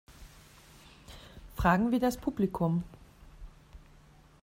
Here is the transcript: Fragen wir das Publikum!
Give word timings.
Fragen 1.55 1.91
wir 1.91 1.99
das 1.99 2.17
Publikum! 2.17 2.83